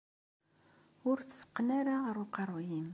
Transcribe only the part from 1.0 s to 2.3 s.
Ur t-tteqqen ara ɣer